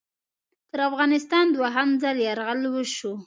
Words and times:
پر 0.69 0.79
افغانستان 0.89 1.45
دوهم 1.55 1.89
ځل 2.01 2.17
یرغل 2.27 2.61
وشو. 2.69 3.13